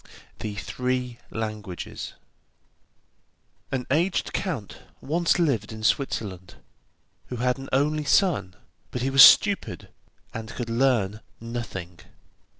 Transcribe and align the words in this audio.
THE 0.39 0.55
THREE 0.55 1.19
LANGUAGES 1.29 2.13
An 3.71 3.85
aged 3.91 4.33
count 4.33 4.79
once 4.99 5.37
lived 5.37 5.71
in 5.71 5.83
Switzerland, 5.83 6.55
who 7.27 7.35
had 7.35 7.59
an 7.59 7.69
only 7.71 8.05
son, 8.05 8.55
but 8.89 9.03
he 9.03 9.11
was 9.11 9.21
stupid, 9.21 9.89
and 10.33 10.49
could 10.49 10.71
learn 10.71 11.21
nothing. 11.39 11.99